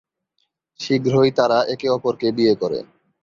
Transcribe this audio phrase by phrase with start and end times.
[0.79, 2.79] শীঘ্রই তারা একে অপরকে বিয়ে করে।